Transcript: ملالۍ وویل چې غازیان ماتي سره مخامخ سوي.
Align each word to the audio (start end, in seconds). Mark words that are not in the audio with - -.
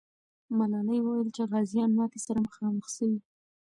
ملالۍ 0.57 0.99
وویل 1.01 1.29
چې 1.35 1.43
غازیان 1.51 1.91
ماتي 1.97 2.19
سره 2.25 2.43
مخامخ 2.47 2.85
سوي. 2.97 3.19